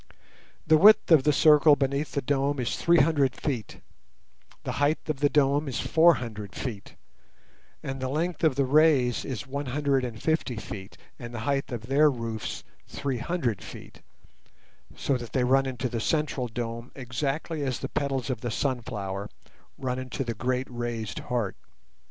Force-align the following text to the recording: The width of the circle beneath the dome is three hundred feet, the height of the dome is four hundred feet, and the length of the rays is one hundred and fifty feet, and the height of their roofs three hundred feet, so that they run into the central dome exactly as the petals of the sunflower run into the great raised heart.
The 0.65 0.79
width 0.79 1.11
of 1.11 1.25
the 1.25 1.31
circle 1.31 1.75
beneath 1.75 2.13
the 2.13 2.23
dome 2.23 2.59
is 2.59 2.75
three 2.75 2.97
hundred 3.01 3.35
feet, 3.35 3.81
the 4.63 4.71
height 4.81 4.97
of 5.07 5.19
the 5.19 5.29
dome 5.29 5.67
is 5.67 5.79
four 5.79 6.15
hundred 6.15 6.55
feet, 6.55 6.95
and 7.83 7.99
the 8.01 8.09
length 8.09 8.43
of 8.43 8.55
the 8.55 8.65
rays 8.65 9.23
is 9.23 9.45
one 9.45 9.67
hundred 9.67 10.03
and 10.03 10.19
fifty 10.19 10.55
feet, 10.55 10.97
and 11.19 11.35
the 11.35 11.41
height 11.41 11.71
of 11.71 11.85
their 11.85 12.09
roofs 12.09 12.63
three 12.87 13.19
hundred 13.19 13.61
feet, 13.63 14.01
so 14.97 15.17
that 15.17 15.33
they 15.33 15.43
run 15.43 15.67
into 15.67 15.87
the 15.87 16.01
central 16.01 16.47
dome 16.47 16.91
exactly 16.95 17.61
as 17.61 17.77
the 17.77 17.87
petals 17.87 18.31
of 18.31 18.41
the 18.41 18.49
sunflower 18.49 19.29
run 19.77 19.99
into 19.99 20.23
the 20.23 20.33
great 20.33 20.65
raised 20.71 21.19
heart. 21.19 21.55